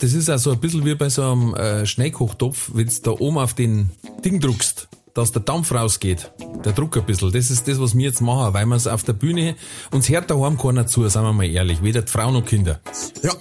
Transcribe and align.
Das 0.00 0.12
ist 0.12 0.30
auch 0.30 0.38
so 0.38 0.52
ein 0.52 0.60
bisschen 0.60 0.84
wie 0.84 0.94
bei 0.94 1.08
so 1.08 1.22
einem 1.22 1.54
äh, 1.54 1.86
Schnellkochtopf, 1.86 2.70
wenn 2.74 2.86
du 2.86 2.94
da 3.02 3.10
oben 3.12 3.38
auf 3.38 3.54
den 3.54 3.90
Ding 4.24 4.40
druckst, 4.40 4.88
dass 5.14 5.32
der 5.32 5.42
Dampf 5.42 5.72
rausgeht. 5.72 6.30
Der 6.64 6.72
Druck 6.72 6.96
ein 6.96 7.04
bisschen. 7.04 7.32
Das 7.32 7.50
ist 7.50 7.66
das, 7.66 7.80
was 7.80 7.96
wir 7.96 8.06
jetzt 8.06 8.20
machen, 8.20 8.54
weil 8.54 8.66
wir 8.66 8.76
es 8.76 8.86
auf 8.86 9.02
der 9.02 9.14
Bühne, 9.14 9.56
uns 9.90 10.08
hört 10.08 10.30
daheim 10.30 10.58
keiner 10.58 10.86
zu, 10.86 11.08
sagen 11.08 11.26
wir 11.26 11.32
mal 11.32 11.46
ehrlich. 11.46 11.82
Weder 11.82 12.02
die 12.02 12.12
Frau 12.12 12.30
noch 12.30 12.44
Kinder. 12.44 12.80
Ja. 13.22 13.32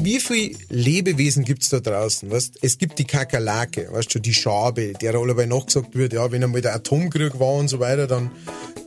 Wie 0.00 0.20
viele 0.20 0.54
Lebewesen 0.68 1.44
gibt's 1.44 1.70
da 1.70 1.80
draußen? 1.80 2.30
Weißt? 2.30 2.58
Es 2.60 2.76
gibt 2.76 2.98
die 2.98 3.06
Kakerlake, 3.06 3.88
weißt 3.90 4.14
du, 4.14 4.18
die 4.18 4.34
Schabe, 4.34 4.92
der 4.92 5.14
allebei 5.14 5.46
nachgesagt 5.46 5.94
wird, 5.94 6.12
ja, 6.12 6.30
wenn 6.30 6.44
einmal 6.44 6.60
der 6.60 6.74
Atomkrieg 6.74 7.38
war 7.40 7.54
und 7.54 7.68
so 7.68 7.80
weiter, 7.80 8.06
dann 8.06 8.30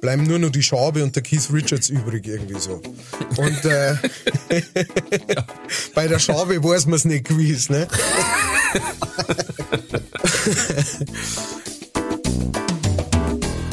bleiben 0.02 0.24
nur 0.24 0.40
noch 0.40 0.50
die 0.50 0.64
Schabe 0.64 1.04
und 1.04 1.16
der 1.16 1.24
Keith 1.24 1.48
Richards 1.52 1.90
übrig, 1.90 2.28
irgendwie 2.28 2.60
so. 2.60 2.82
Und 3.38 3.66
äh, 3.66 3.96
bei 5.96 6.08
der 6.08 6.20
Schabe 6.20 6.64
weiß 6.64 6.86
man 6.88 6.96
es 6.96 7.06
nicht 7.06 7.26
gewiss, 7.26 7.70
ne? 7.70 7.88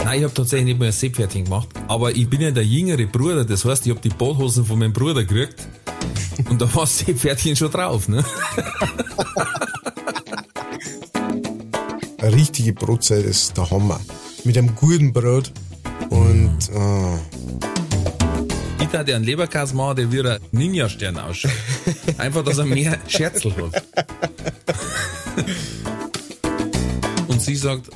Nein, 0.04 0.18
ich 0.18 0.24
habe 0.24 0.34
tatsächlich 0.34 0.66
nicht 0.66 0.78
mehr 0.78 0.88
ein 0.88 0.92
Seepferdchen 0.92 1.44
gemacht, 1.44 1.68
aber 1.88 2.12
ich 2.12 2.28
bin 2.28 2.40
ja 2.40 2.50
der 2.50 2.64
jüngere 2.64 3.06
Bruder, 3.06 3.44
das 3.44 3.64
heißt, 3.64 3.86
ich 3.86 3.90
habe 3.90 4.00
die 4.00 4.10
Badhosen 4.10 4.64
von 4.64 4.78
meinem 4.78 4.92
Bruder 4.92 5.24
gekriegt 5.24 5.66
und 6.48 6.60
da 6.60 6.72
war 6.74 6.82
das 6.84 6.98
Seepferdchen 6.98 7.56
schon 7.56 7.70
drauf, 7.70 8.08
ne? 8.08 8.24
Eine 12.18 12.36
richtige 12.36 12.72
Brotzeit 12.72 13.24
ist 13.24 13.56
der 13.56 13.70
Hammer. 13.70 14.00
Mit 14.44 14.56
einem 14.56 14.74
guten 14.74 15.12
Brot 15.12 15.52
und 16.14 16.58
oh. 16.74 17.18
Ich 18.80 18.92
hätte 18.92 19.14
einen 19.16 19.24
Leberkäse 19.24 19.74
machen, 19.74 19.96
der 19.96 20.12
wie 20.12 20.20
ein 20.20 20.38
Ninja-Stern 20.52 21.18
ausschaut. 21.18 21.50
Einfach, 22.18 22.44
dass 22.44 22.58
er 22.58 22.66
mehr 22.66 22.96
Scherzel 23.08 23.52
hat. 23.56 23.82
Und 27.26 27.42
sie 27.42 27.56
sagt, 27.56 27.90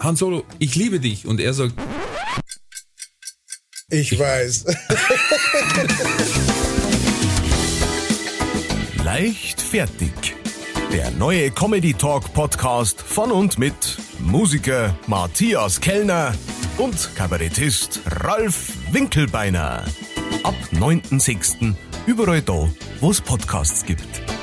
Han 0.00 0.16
Solo, 0.16 0.44
ich 0.58 0.74
liebe 0.74 1.00
dich. 1.00 1.26
Und 1.26 1.40
er 1.40 1.54
sagt, 1.54 1.72
ich 3.88 4.18
weiß. 4.18 4.64
Leicht 9.04 9.62
fertig. 9.62 10.12
Der 10.92 11.10
neue 11.12 11.50
Comedy 11.50 11.94
Talk 11.94 12.34
Podcast 12.34 13.00
von 13.00 13.32
und 13.32 13.58
mit 13.58 13.96
Musiker 14.18 14.94
Matthias 15.06 15.80
Kellner 15.80 16.34
und 16.82 17.14
Kabarettist 17.14 18.00
Ralf 18.06 18.72
Winkelbeiner. 18.90 19.84
Ab 20.42 20.54
9.6. 20.72 21.76
überall 22.06 22.42
da, 22.42 22.68
wo 23.00 23.10
es 23.12 23.20
Podcasts 23.20 23.86
gibt. 23.86 24.41